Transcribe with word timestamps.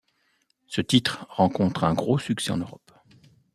Ce 0.65 0.81
titre 0.81 1.27
rencontre 1.29 1.83
un 1.83 1.93
gros 1.93 2.17
succès 2.17 2.49
en 2.49 2.57
Europe. 2.57 2.91